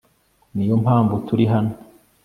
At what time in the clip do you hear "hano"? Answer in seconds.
1.53-1.73